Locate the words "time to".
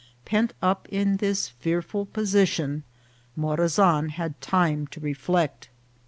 4.41-4.99